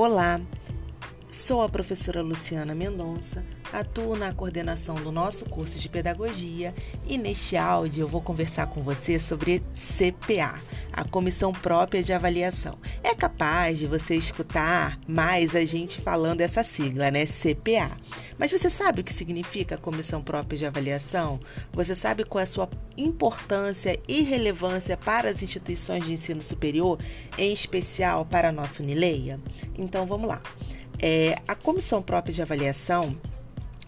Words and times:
Olá, 0.00 0.40
sou 1.28 1.60
a 1.60 1.68
professora 1.68 2.22
Luciana 2.22 2.72
Mendonça, 2.72 3.44
atuo 3.72 4.16
na 4.16 4.32
coordenação 4.32 4.94
do 4.96 5.12
nosso 5.12 5.44
curso 5.44 5.78
de 5.78 5.88
pedagogia 5.88 6.74
e 7.06 7.18
neste 7.18 7.56
áudio 7.56 8.02
eu 8.02 8.08
vou 8.08 8.20
conversar 8.20 8.66
com 8.68 8.82
você 8.82 9.18
sobre 9.18 9.62
CPA, 9.74 10.58
a 10.92 11.04
Comissão 11.04 11.52
Própria 11.52 12.02
de 12.02 12.12
Avaliação. 12.12 12.78
É 13.02 13.14
capaz 13.14 13.78
de 13.78 13.86
você 13.86 14.16
escutar 14.16 14.98
mais 15.06 15.54
a 15.54 15.64
gente 15.64 16.00
falando 16.00 16.40
essa 16.40 16.64
sigla, 16.64 17.10
né? 17.10 17.26
CPA. 17.26 17.96
Mas 18.38 18.52
você 18.52 18.70
sabe 18.70 19.00
o 19.00 19.04
que 19.04 19.12
significa 19.12 19.74
a 19.74 19.78
Comissão 19.78 20.22
Própria 20.22 20.58
de 20.58 20.66
Avaliação? 20.66 21.40
Você 21.72 21.94
sabe 21.94 22.24
qual 22.24 22.40
é 22.40 22.44
a 22.44 22.46
sua 22.46 22.68
importância 22.96 23.98
e 24.06 24.22
relevância 24.22 24.96
para 24.96 25.28
as 25.28 25.42
instituições 25.42 26.04
de 26.04 26.12
ensino 26.12 26.40
superior, 26.40 26.98
em 27.36 27.52
especial 27.52 28.24
para 28.24 28.48
a 28.48 28.52
nossa 28.52 28.82
Unileia? 28.82 29.40
Então 29.76 30.06
vamos 30.06 30.28
lá. 30.28 30.40
É, 31.00 31.36
a 31.46 31.54
Comissão 31.54 32.02
Própria 32.02 32.34
de 32.34 32.42
Avaliação 32.42 33.16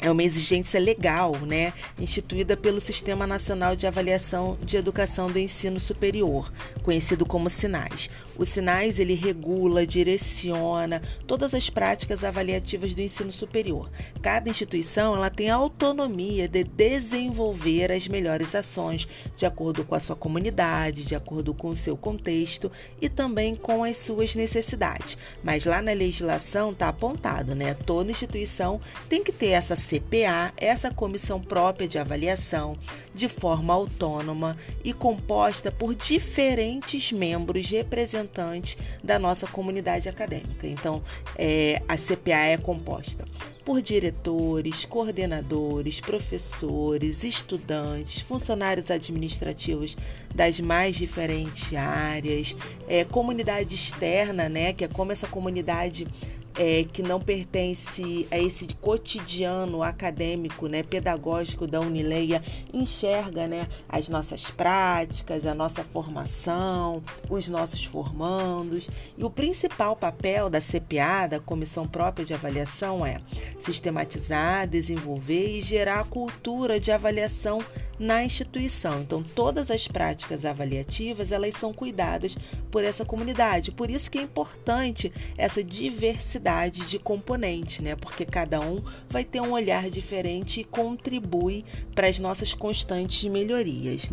é 0.00 0.10
uma 0.10 0.22
exigência 0.22 0.80
legal, 0.80 1.36
né, 1.36 1.72
instituída 1.98 2.56
pelo 2.56 2.80
Sistema 2.80 3.26
Nacional 3.26 3.76
de 3.76 3.86
Avaliação 3.86 4.56
de 4.62 4.76
Educação 4.76 5.30
do 5.30 5.38
Ensino 5.38 5.78
Superior, 5.78 6.52
conhecido 6.82 7.26
como 7.26 7.50
SINAS. 7.50 8.08
O 8.40 8.46
SINAS 8.46 8.98
ele 8.98 9.12
regula, 9.12 9.86
direciona 9.86 11.02
todas 11.26 11.52
as 11.52 11.68
práticas 11.68 12.24
avaliativas 12.24 12.94
do 12.94 13.02
ensino 13.02 13.30
superior. 13.30 13.90
Cada 14.22 14.48
instituição 14.48 15.14
ela 15.14 15.28
tem 15.28 15.50
a 15.50 15.56
autonomia 15.56 16.48
de 16.48 16.64
desenvolver 16.64 17.92
as 17.92 18.08
melhores 18.08 18.54
ações 18.54 19.06
de 19.36 19.44
acordo 19.44 19.84
com 19.84 19.94
a 19.94 20.00
sua 20.00 20.16
comunidade, 20.16 21.04
de 21.04 21.14
acordo 21.14 21.52
com 21.52 21.68
o 21.68 21.76
seu 21.76 21.98
contexto 21.98 22.72
e 22.98 23.10
também 23.10 23.54
com 23.54 23.84
as 23.84 23.98
suas 23.98 24.34
necessidades. 24.34 25.18
Mas 25.44 25.66
lá 25.66 25.82
na 25.82 25.92
legislação 25.92 26.70
está 26.70 26.88
apontado, 26.88 27.54
né? 27.54 27.74
Toda 27.74 28.10
instituição 28.10 28.80
tem 29.06 29.22
que 29.22 29.32
ter 29.32 29.48
essa 29.48 29.76
CPA, 29.90 30.52
essa 30.56 30.92
comissão 30.92 31.40
própria 31.40 31.88
de 31.88 31.98
avaliação, 31.98 32.76
de 33.12 33.28
forma 33.28 33.74
autônoma 33.74 34.56
e 34.84 34.92
composta 34.92 35.72
por 35.72 35.96
diferentes 35.96 37.10
membros 37.10 37.68
representantes 37.68 38.78
da 39.02 39.18
nossa 39.18 39.48
comunidade 39.48 40.08
acadêmica. 40.08 40.66
Então, 40.68 41.02
é, 41.36 41.82
a 41.88 41.96
CPA 41.96 42.46
é 42.46 42.56
composta 42.56 43.24
por 43.64 43.82
diretores, 43.82 44.84
coordenadores, 44.84 46.00
professores, 46.00 47.24
estudantes, 47.24 48.20
funcionários 48.20 48.90
administrativos 48.90 49.96
das 50.34 50.60
mais 50.60 50.96
diferentes 50.96 51.72
áreas, 51.74 52.56
é, 52.88 53.04
comunidade 53.04 53.74
externa, 53.74 54.48
né, 54.48 54.72
que 54.72 54.84
é 54.84 54.88
como 54.88 55.12
essa 55.12 55.26
comunidade 55.26 56.06
é, 56.56 56.84
que 56.84 57.02
não 57.02 57.20
pertence 57.20 58.26
a 58.30 58.38
esse 58.38 58.66
cotidiano 58.80 59.82
acadêmico, 59.82 60.66
né, 60.66 60.82
pedagógico 60.82 61.66
da 61.66 61.80
Unileia, 61.80 62.42
enxerga 62.72 63.46
né, 63.46 63.68
as 63.88 64.08
nossas 64.08 64.50
práticas, 64.50 65.46
a 65.46 65.54
nossa 65.54 65.84
formação, 65.84 67.02
os 67.28 67.48
nossos 67.48 67.84
formandos. 67.84 68.88
E 69.16 69.24
o 69.24 69.30
principal 69.30 69.96
papel 69.96 70.50
da 70.50 70.60
CPA, 70.60 71.26
da 71.28 71.40
Comissão 71.40 71.86
Própria 71.86 72.24
de 72.24 72.34
Avaliação, 72.34 73.04
é 73.04 73.20
sistematizar, 73.60 74.66
desenvolver 74.66 75.58
e 75.58 75.60
gerar 75.60 76.00
a 76.00 76.04
cultura 76.04 76.80
de 76.80 76.90
avaliação 76.92 77.60
na 78.00 78.24
instituição. 78.24 79.02
Então, 79.02 79.22
todas 79.22 79.70
as 79.70 79.86
práticas 79.86 80.46
avaliativas, 80.46 81.30
elas 81.30 81.54
são 81.54 81.70
cuidadas 81.70 82.34
por 82.70 82.82
essa 82.82 83.04
comunidade. 83.04 83.70
Por 83.70 83.90
isso 83.90 84.10
que 84.10 84.18
é 84.18 84.22
importante 84.22 85.12
essa 85.36 85.62
diversidade 85.62 86.86
de 86.86 86.98
componentes, 86.98 87.80
né? 87.80 87.94
Porque 87.94 88.24
cada 88.24 88.58
um 88.58 88.82
vai 89.10 89.22
ter 89.22 89.42
um 89.42 89.52
olhar 89.52 89.90
diferente 89.90 90.62
e 90.62 90.64
contribui 90.64 91.62
para 91.94 92.06
as 92.06 92.18
nossas 92.18 92.54
constantes 92.54 93.22
melhorias. 93.30 94.10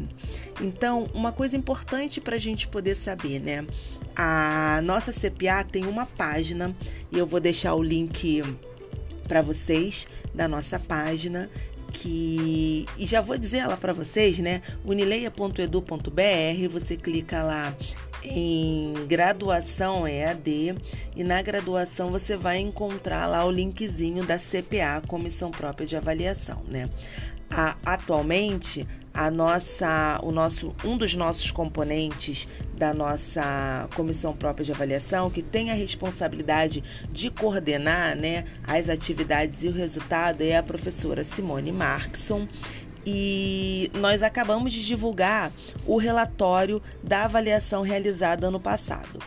Então, 0.61 1.07
uma 1.13 1.31
coisa 1.31 1.55
importante 1.55 2.19
para 2.19 2.35
a 2.35 2.39
gente 2.39 2.67
poder 2.67 2.95
saber, 2.95 3.39
né? 3.39 3.65
A 4.13 4.81
nossa 4.83 5.13
CPA 5.13 5.63
tem 5.63 5.85
uma 5.85 6.05
página 6.05 6.75
e 7.09 7.17
eu 7.17 7.25
vou 7.25 7.39
deixar 7.39 7.73
o 7.73 7.81
link 7.81 8.43
para 9.29 9.41
vocês 9.41 10.07
da 10.33 10.45
nossa 10.45 10.77
página 10.77 11.49
que 11.91 12.85
e 12.97 13.05
já 13.05 13.21
vou 13.21 13.37
dizer 13.37 13.59
ela 13.59 13.77
para 13.77 13.93
vocês, 13.93 14.39
né? 14.39 14.61
unileia.edu.br, 14.85 16.69
você 16.71 16.97
clica 16.97 17.43
lá 17.43 17.73
em 18.23 18.93
graduação 19.07 20.07
EAD 20.07 20.75
e 21.15 21.23
na 21.23 21.41
graduação 21.41 22.11
você 22.11 22.35
vai 22.35 22.57
encontrar 22.57 23.25
lá 23.25 23.45
o 23.45 23.51
linkzinho 23.51 24.25
da 24.25 24.37
CPA, 24.37 25.01
Comissão 25.07 25.51
Própria 25.51 25.87
de 25.87 25.95
Avaliação, 25.95 26.61
né? 26.67 26.89
A, 27.49 27.77
atualmente 27.85 28.85
a 29.17 29.31
nossa, 29.31 30.19
o 30.21 30.31
nosso, 30.31 30.75
um 30.85 30.95
dos 30.95 31.15
nossos 31.15 31.49
componentes 31.49 32.47
da 32.75 32.93
nossa 32.93 33.89
comissão 33.95 34.31
própria 34.31 34.63
de 34.63 34.71
avaliação, 34.71 35.31
que 35.31 35.41
tem 35.41 35.71
a 35.71 35.73
responsabilidade 35.73 36.83
de 37.09 37.31
coordenar 37.31 38.15
né, 38.15 38.45
as 38.63 38.89
atividades 38.89 39.63
e 39.63 39.69
o 39.69 39.71
resultado, 39.71 40.43
é 40.43 40.55
a 40.55 40.61
professora 40.61 41.23
Simone 41.23 41.71
Markson. 41.71 42.47
E 43.09 43.89
nós 43.93 44.21
acabamos 44.21 44.73
de 44.73 44.85
divulgar 44.85 45.49
o 45.85 45.95
relatório 45.95 46.83
da 47.01 47.23
avaliação 47.23 47.81
realizada 47.81 48.47
ano 48.47 48.59
passado 48.59 49.17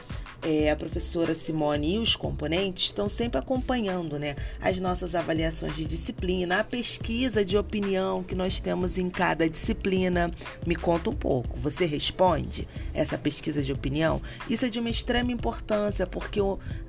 é, 0.42 0.70
a 0.70 0.76
professora 0.76 1.34
Simone 1.34 1.94
e 1.94 1.98
os 1.98 2.16
componentes 2.16 2.84
estão 2.84 3.08
sempre 3.08 3.38
acompanhando 3.38 4.18
né, 4.18 4.36
as 4.60 4.80
nossas 4.80 5.14
avaliações 5.14 5.76
de 5.76 5.84
disciplina, 5.84 6.60
a 6.60 6.64
pesquisa 6.64 7.44
de 7.44 7.58
opinião 7.58 8.22
que 8.22 8.34
nós 8.34 8.60
temos 8.60 8.98
em 8.98 9.10
cada 9.10 9.48
disciplina. 9.48 10.30
Me 10.66 10.74
conta 10.74 11.10
um 11.10 11.14
pouco, 11.14 11.58
você 11.58 11.84
responde 11.84 12.66
essa 12.94 13.18
pesquisa 13.18 13.62
de 13.62 13.72
opinião? 13.72 14.20
Isso 14.48 14.64
é 14.64 14.68
de 14.68 14.80
uma 14.80 14.90
extrema 14.90 15.32
importância 15.32 16.06
porque 16.06 16.40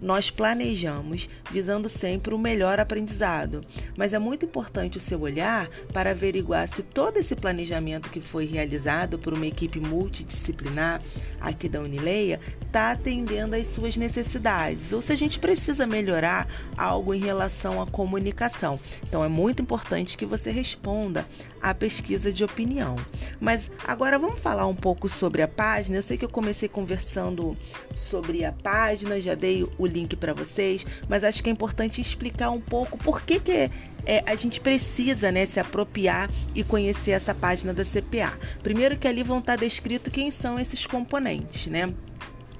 nós 0.01 0.29
planejamos 0.29 1.27
visando 1.51 1.89
sempre 1.89 2.33
o 2.33 2.37
melhor 2.37 2.79
aprendizado, 2.79 3.61
mas 3.97 4.13
é 4.13 4.19
muito 4.19 4.45
importante 4.45 4.97
o 4.97 5.01
seu 5.01 5.21
olhar 5.21 5.69
para 5.91 6.11
averiguar 6.11 6.67
se 6.67 6.81
todo 6.81 7.17
esse 7.17 7.35
planejamento 7.35 8.09
que 8.09 8.21
foi 8.21 8.45
realizado 8.45 9.19
por 9.19 9.33
uma 9.33 9.45
equipe 9.45 9.79
multidisciplinar 9.79 11.01
aqui 11.39 11.67
da 11.67 11.81
Unileia 11.81 12.39
está 12.65 12.91
atendendo 12.91 13.40
atendendo 13.41 13.55
às 13.55 13.67
suas 13.67 13.97
necessidades, 13.97 14.93
ou 14.93 15.01
se 15.01 15.11
a 15.11 15.15
gente 15.15 15.39
precisa 15.39 15.87
melhorar 15.87 16.47
algo 16.77 17.13
em 17.13 17.19
relação 17.19 17.81
à 17.81 17.87
comunicação. 17.87 18.79
Então 19.03 19.23
é 19.23 19.27
muito 19.27 19.61
importante 19.61 20.17
que 20.17 20.25
você 20.25 20.51
responda 20.51 21.25
à 21.61 21.73
pesquisa 21.73 22.31
de 22.31 22.43
opinião. 22.43 22.95
Mas 23.39 23.71
agora 23.87 24.19
vamos 24.19 24.39
falar 24.39 24.67
um 24.67 24.75
pouco 24.75 25.09
sobre 25.09 25.41
a 25.41 25.47
página. 25.47 25.97
Eu 25.97 26.03
sei 26.03 26.17
que 26.17 26.25
eu 26.25 26.29
comecei 26.29 26.69
conversando 26.69 27.57
sobre 27.95 28.45
a 28.45 28.51
página, 28.51 29.19
já 29.19 29.35
dei 29.35 29.67
o 29.77 29.85
link 29.85 30.15
para 30.15 30.33
vocês, 30.33 30.85
mas 31.07 31.23
acho 31.23 31.41
que 31.41 31.49
é 31.49 31.53
importante 31.53 32.01
explicar 32.01 32.51
um 32.51 32.61
pouco 32.61 32.97
por 32.97 33.21
que, 33.21 33.39
que 33.39 33.69
é, 34.05 34.23
a 34.25 34.35
gente 34.35 34.59
precisa 34.59 35.31
né, 35.31 35.45
se 35.45 35.59
apropriar 35.59 36.29
e 36.55 36.63
conhecer 36.63 37.11
essa 37.11 37.33
página 37.33 37.73
da 37.73 37.83
CPA. 37.83 38.33
Primeiro 38.63 38.97
que 38.97 39.07
ali 39.07 39.23
vão 39.23 39.39
estar 39.39 39.55
descrito 39.55 40.09
quem 40.09 40.31
são 40.31 40.59
esses 40.59 40.85
componentes, 40.87 41.67
né? 41.67 41.93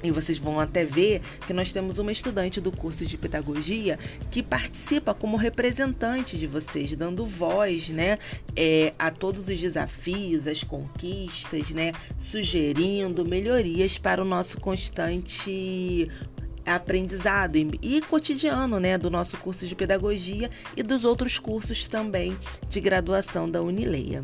E 0.03 0.12
vocês 0.12 0.38
vão 0.38 0.59
até 0.59 0.84
ver 0.84 1.22
que 1.45 1.53
nós 1.53 1.72
temos 1.72 1.97
uma 1.97 2.12
estudante 2.12 2.59
do 2.59 2.72
curso 2.72 3.06
de 3.06 3.17
pedagogia 3.17 4.00
que 4.29 4.41
participa 4.41 5.13
como 5.13 5.38
representante 5.38 6.38
de 6.38 6.47
vocês, 6.47 6.95
dando 6.95 7.25
voz, 7.25 7.89
né, 7.89 8.17
é, 8.56 8.94
a 8.97 9.12
todos 9.12 9.47
os 9.47 9.59
desafios, 9.59 10.47
as 10.47 10.63
conquistas, 10.63 11.72
né, 11.72 11.94
sugerindo 12.17 13.25
melhorias 13.25 13.98
para 13.98 14.21
o 14.21 14.25
nosso 14.25 14.59
constante 14.59 16.09
aprendizado 16.65 17.56
e, 17.56 18.01
cotidiano 18.01 18.80
né, 18.80 18.98
do 18.98 19.09
nosso 19.09 19.38
curso 19.38 19.65
de 19.65 19.75
pedagogia 19.75 20.50
e 20.75 20.83
dos 20.83 21.03
outros 21.06 21.39
cursos 21.39 21.88
também 21.88 22.38
de 22.69 22.80
graduação 22.80 23.50
da 23.50 23.62
Unileia. 23.62 24.24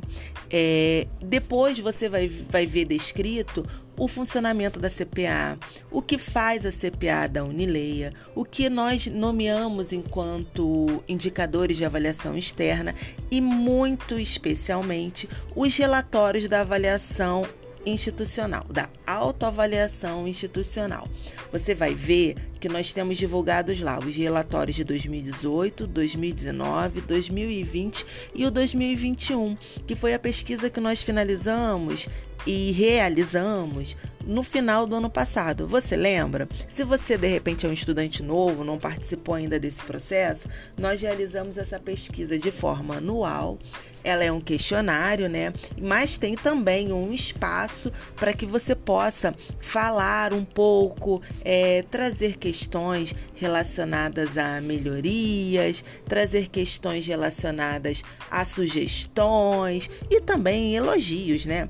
É, 0.49 1.07
depois 1.21 1.79
você 1.79 2.07
vai, 2.07 2.27
vai 2.27 2.65
ver 2.65 2.85
descrito 2.85 3.65
o 3.97 4.07
funcionamento 4.07 4.79
da 4.79 4.89
CPA, 4.89 5.57
o 5.89 6.01
que 6.01 6.17
faz 6.17 6.65
a 6.65 6.71
CPA 6.71 7.27
da 7.27 7.43
Unileia, 7.43 8.13
o 8.35 8.45
que 8.45 8.69
nós 8.69 9.07
nomeamos 9.07 9.91
enquanto 9.91 11.03
indicadores 11.07 11.77
de 11.77 11.85
avaliação 11.85 12.37
externa 12.37 12.93
e, 13.31 13.41
muito 13.41 14.19
especialmente, 14.19 15.27
os 15.55 15.75
relatórios 15.75 16.47
da 16.47 16.61
avaliação 16.61 17.43
institucional, 17.85 18.65
da 18.69 18.89
autoavaliação 19.05 20.27
institucional. 20.27 21.07
Você 21.51 21.73
vai 21.73 21.95
ver 21.95 22.35
que 22.59 22.67
nós 22.67 22.91
temos 22.91 23.17
divulgados 23.17 23.79
lá 23.79 23.97
os 23.99 24.15
relatórios 24.15 24.75
de 24.75 24.83
2018, 24.83 25.87
2019, 25.87 27.01
2020 27.01 28.05
e 28.35 28.45
o 28.45 28.51
2021, 28.51 29.55
que 29.85 29.95
foi 29.95 30.13
a 30.13 30.19
pesquisa 30.19 30.69
que 30.69 30.81
nós 30.81 31.01
finalizamos 31.01 32.09
e 32.45 32.71
realizamos 32.71 33.95
no 34.27 34.43
final 34.43 34.85
do 34.85 34.95
ano 34.95 35.09
passado. 35.09 35.67
Você 35.67 35.95
lembra? 35.95 36.47
Se 36.67 36.83
você 36.83 37.17
de 37.17 37.27
repente 37.27 37.65
é 37.65 37.69
um 37.69 37.73
estudante 37.73 38.21
novo, 38.21 38.63
não 38.63 38.77
participou 38.77 39.35
ainda 39.35 39.59
desse 39.59 39.81
processo, 39.81 40.49
nós 40.77 41.01
realizamos 41.01 41.57
essa 41.57 41.79
pesquisa 41.79 42.37
de 42.37 42.51
forma 42.51 42.97
anual. 42.97 43.57
Ela 44.03 44.23
é 44.23 44.31
um 44.31 44.39
questionário, 44.39 45.27
né? 45.27 45.53
Mas 45.81 46.17
tem 46.17 46.35
também 46.35 46.93
um 46.93 47.11
espaço 47.11 47.91
para 48.15 48.31
que 48.31 48.45
você 48.45 48.75
possa 48.75 49.33
falar 49.59 50.33
um 50.33 50.45
pouco, 50.45 51.21
é, 51.43 51.83
trazer 51.89 52.37
questões 52.37 53.13
relacionadas 53.33 54.37
a 54.37 54.61
melhorias, 54.61 55.83
trazer 56.05 56.47
questões 56.47 57.05
relacionadas 57.07 58.03
a 58.31 58.45
sugestões 58.45 59.89
e 60.09 60.21
também 60.21 60.75
elogios, 60.75 61.45
né? 61.45 61.67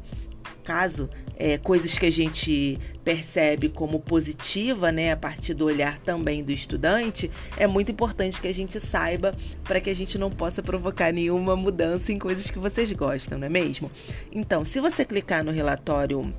Caso 0.68 1.10
é, 1.38 1.58
coisas 1.58 1.98
que 1.98 2.06
a 2.06 2.12
gente 2.12 2.78
percebe 3.02 3.70
como 3.70 4.02
positiva, 4.02 4.92
né, 4.92 5.14
a 5.14 5.16
partir 5.16 5.54
do 5.54 5.64
olhar 5.64 5.98
também 6.00 6.44
do 6.44 6.52
estudante, 6.52 7.32
é 7.56 7.66
muito 7.66 7.90
importante 7.90 8.42
que 8.42 8.50
a 8.50 8.54
gente 8.54 8.78
saiba 8.82 9.34
para 9.64 9.80
que 9.80 9.90
a 9.90 9.96
gente 9.96 10.18
não 10.18 10.30
possa 10.30 10.62
provocar 10.62 11.14
nenhuma 11.14 11.56
mudança 11.56 12.12
em 12.12 12.20
coisas 12.20 12.52
que 12.52 12.60
vocês 12.60 12.92
gostam, 12.92 13.38
não 13.38 13.48
é 13.48 13.50
mesmo? 13.50 13.90
Então, 14.30 14.66
se 14.66 14.82
você 14.82 15.06
clicar 15.06 15.42
no 15.42 15.52
relatório 15.52 16.34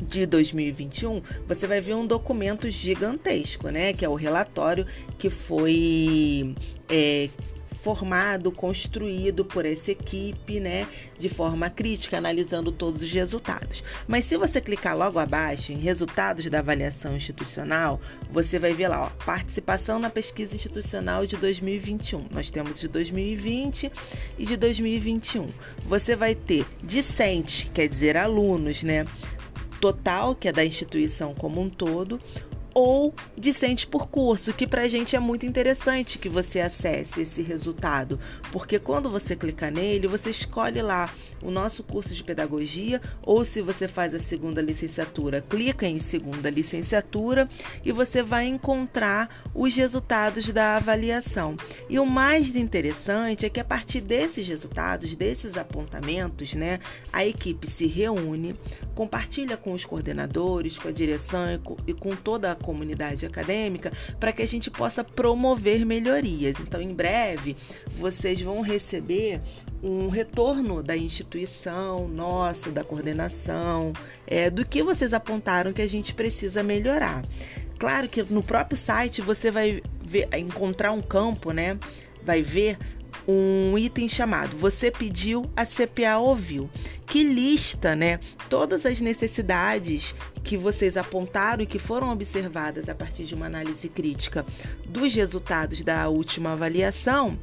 de 0.00 0.24
2021, 0.24 1.20
você 1.46 1.66
vai 1.66 1.82
ver 1.82 1.96
um 1.96 2.06
documento 2.06 2.70
gigantesco, 2.70 3.68
né? 3.68 3.92
Que 3.92 4.06
é 4.06 4.08
o 4.08 4.14
relatório 4.14 4.86
que 5.18 5.28
foi 5.28 6.54
é, 6.88 7.28
formado, 7.84 8.50
construído 8.50 9.44
por 9.44 9.66
essa 9.66 9.92
equipe, 9.92 10.58
né, 10.58 10.88
de 11.18 11.28
forma 11.28 11.68
crítica, 11.68 12.16
analisando 12.16 12.72
todos 12.72 13.02
os 13.02 13.12
resultados. 13.12 13.84
Mas 14.08 14.24
se 14.24 14.38
você 14.38 14.58
clicar 14.58 14.96
logo 14.96 15.18
abaixo 15.18 15.70
em 15.70 15.76
resultados 15.76 16.48
da 16.48 16.60
avaliação 16.60 17.14
institucional, 17.14 18.00
você 18.32 18.58
vai 18.58 18.72
ver 18.72 18.88
lá, 18.88 19.04
ó, 19.04 19.24
participação 19.24 19.98
na 19.98 20.08
pesquisa 20.08 20.56
institucional 20.56 21.26
de 21.26 21.36
2021. 21.36 22.26
Nós 22.30 22.50
temos 22.50 22.80
de 22.80 22.88
2020 22.88 23.92
e 24.38 24.46
de 24.46 24.56
2021. 24.56 25.46
Você 25.86 26.16
vai 26.16 26.34
ter 26.34 26.66
discente, 26.82 27.70
quer 27.70 27.86
dizer, 27.86 28.16
alunos, 28.16 28.82
né? 28.82 29.04
Total, 29.78 30.34
que 30.34 30.48
é 30.48 30.52
da 30.52 30.64
instituição 30.64 31.34
como 31.34 31.60
um 31.60 31.68
todo, 31.68 32.18
ou 32.74 33.14
discente 33.38 33.86
por 33.86 34.08
curso, 34.08 34.52
que 34.52 34.66
para 34.66 34.82
a 34.82 34.88
gente 34.88 35.14
é 35.14 35.20
muito 35.20 35.46
interessante 35.46 36.18
que 36.18 36.28
você 36.28 36.60
acesse 36.60 37.22
esse 37.22 37.40
resultado, 37.40 38.18
porque 38.50 38.78
quando 38.80 39.08
você 39.08 39.36
clicar 39.36 39.72
nele, 39.72 40.08
você 40.08 40.30
escolhe 40.30 40.82
lá 40.82 41.08
o 41.40 41.50
nosso 41.50 41.84
curso 41.84 42.12
de 42.12 42.24
pedagogia, 42.24 43.00
ou 43.22 43.44
se 43.44 43.62
você 43.62 43.86
faz 43.86 44.12
a 44.12 44.18
segunda 44.18 44.60
licenciatura, 44.60 45.40
clica 45.40 45.86
em 45.86 45.98
segunda 45.98 46.50
licenciatura 46.50 47.48
e 47.84 47.92
você 47.92 48.22
vai 48.22 48.46
encontrar 48.46 49.44
os 49.54 49.74
resultados 49.76 50.50
da 50.50 50.76
avaliação. 50.76 51.56
E 51.88 51.98
o 51.98 52.06
mais 52.06 52.54
interessante 52.56 53.46
é 53.46 53.50
que 53.50 53.60
a 53.60 53.64
partir 53.64 54.00
desses 54.00 54.46
resultados, 54.48 55.14
desses 55.14 55.56
apontamentos, 55.56 56.54
né, 56.54 56.80
a 57.12 57.24
equipe 57.24 57.70
se 57.70 57.86
reúne, 57.86 58.56
compartilha 58.94 59.56
com 59.56 59.72
os 59.72 59.84
coordenadores, 59.84 60.78
com 60.78 60.88
a 60.88 60.92
direção 60.92 61.44
e 61.86 61.92
com 61.92 62.16
toda 62.16 62.50
a 62.50 62.56
comunidade 62.64 63.26
acadêmica 63.26 63.92
para 64.18 64.32
que 64.32 64.42
a 64.42 64.46
gente 64.46 64.70
possa 64.70 65.04
promover 65.04 65.84
melhorias. 65.84 66.54
Então, 66.60 66.80
em 66.80 66.94
breve, 66.94 67.56
vocês 67.98 68.40
vão 68.40 68.62
receber 68.62 69.40
um 69.82 70.08
retorno 70.08 70.82
da 70.82 70.96
instituição, 70.96 72.08
nosso, 72.08 72.70
da 72.70 72.82
coordenação, 72.82 73.92
é, 74.26 74.48
do 74.48 74.64
que 74.64 74.82
vocês 74.82 75.12
apontaram 75.12 75.72
que 75.72 75.82
a 75.82 75.88
gente 75.88 76.14
precisa 76.14 76.62
melhorar. 76.62 77.22
Claro 77.78 78.08
que 78.08 78.22
no 78.22 78.42
próprio 78.42 78.78
site 78.78 79.20
você 79.20 79.50
vai 79.50 79.82
ver, 80.02 80.28
encontrar 80.38 80.92
um 80.92 81.02
campo, 81.02 81.52
né? 81.52 81.78
Vai 82.22 82.40
ver 82.40 82.78
um 83.26 83.76
item 83.78 84.08
chamado 84.08 84.56
Você 84.56 84.90
pediu, 84.90 85.44
a 85.56 85.64
CPA 85.64 86.18
ouviu, 86.18 86.68
que 87.06 87.22
lista, 87.22 87.96
né, 87.96 88.20
todas 88.48 88.86
as 88.86 89.00
necessidades 89.00 90.14
que 90.42 90.56
vocês 90.56 90.96
apontaram 90.96 91.62
e 91.62 91.66
que 91.66 91.78
foram 91.78 92.10
observadas 92.10 92.88
a 92.88 92.94
partir 92.94 93.24
de 93.24 93.34
uma 93.34 93.46
análise 93.46 93.88
crítica 93.88 94.44
dos 94.86 95.14
resultados 95.14 95.80
da 95.82 96.08
última 96.08 96.52
avaliação 96.52 97.38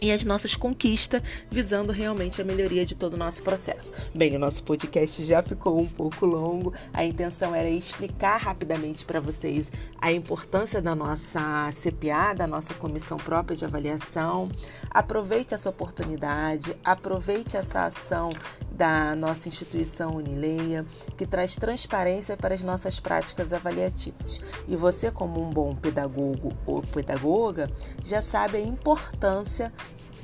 e 0.00 0.12
as 0.12 0.24
nossas 0.24 0.54
conquistas, 0.54 1.22
visando 1.50 1.92
realmente 1.92 2.40
a 2.40 2.44
melhoria 2.44 2.84
de 2.84 2.94
todo 2.94 3.14
o 3.14 3.16
nosso 3.16 3.42
processo. 3.42 3.90
Bem, 4.14 4.36
o 4.36 4.38
nosso 4.38 4.62
podcast 4.62 5.24
já 5.24 5.42
ficou 5.42 5.78
um 5.78 5.86
pouco 5.86 6.26
longo. 6.26 6.72
A 6.92 7.04
intenção 7.04 7.54
era 7.54 7.68
explicar 7.68 8.38
rapidamente 8.38 9.04
para 9.04 9.20
vocês 9.20 9.70
a 10.00 10.12
importância 10.12 10.80
da 10.80 10.94
nossa 10.94 11.70
CPA, 11.82 12.34
da 12.34 12.46
nossa 12.46 12.74
comissão 12.74 13.16
própria 13.16 13.56
de 13.56 13.64
avaliação. 13.64 14.48
Aproveite 14.90 15.54
essa 15.54 15.68
oportunidade, 15.68 16.76
aproveite 16.84 17.56
essa 17.56 17.86
ação 17.86 18.30
da 18.78 19.16
nossa 19.16 19.48
instituição 19.48 20.14
Unileia, 20.14 20.86
que 21.16 21.26
traz 21.26 21.56
transparência 21.56 22.36
para 22.36 22.54
as 22.54 22.62
nossas 22.62 23.00
práticas 23.00 23.52
avaliativas. 23.52 24.40
E 24.68 24.76
você, 24.76 25.10
como 25.10 25.42
um 25.42 25.50
bom 25.50 25.74
pedagogo 25.74 26.52
ou 26.64 26.80
pedagoga, 26.80 27.68
já 28.04 28.22
sabe 28.22 28.56
a 28.56 28.60
importância 28.60 29.72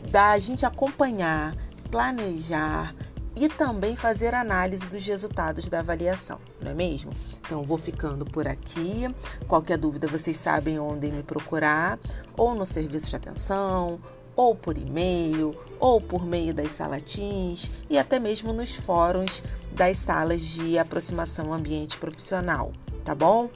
da 0.09 0.39
gente 0.39 0.65
acompanhar, 0.65 1.57
planejar 1.91 2.95
e 3.35 3.49
também 3.49 3.97
fazer 3.97 4.33
análise 4.33 4.87
dos 4.87 5.05
resultados 5.05 5.69
da 5.69 5.81
avaliação, 5.81 6.39
não 6.61 6.71
é 6.71 6.75
mesmo? 6.75 7.11
Então 7.41 7.65
vou 7.65 7.77
ficando 7.77 8.25
por 8.25 8.47
aqui. 8.47 9.13
Qualquer 9.49 9.77
dúvida 9.77 10.07
vocês 10.07 10.37
sabem 10.37 10.79
onde 10.79 11.11
me 11.11 11.25
procurar, 11.25 11.99
ou 12.37 12.55
no 12.55 12.65
serviço 12.65 13.09
de 13.09 13.17
atenção, 13.17 13.99
ou 14.37 14.55
por 14.55 14.77
e-mail, 14.77 15.57
ou 15.79 16.01
por 16.01 16.25
meio 16.25 16.55
das 16.55 16.73
salatins 16.73 17.71
e 17.89 17.99
até 17.99 18.19
mesmo 18.19 18.53
nos 18.53 18.75
fóruns 18.75 19.43
das 19.73 19.99
salas 19.99 20.41
de 20.43 20.79
aproximação 20.79 21.53
ambiente 21.53 21.97
profissional, 21.97 22.73
tá 23.05 23.15
bom? 23.15 23.51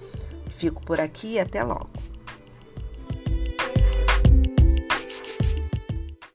Fico 0.49 0.83
por 0.83 1.01
aqui 1.01 1.35
e 1.35 1.41
até 1.41 1.63
logo. 1.63 1.91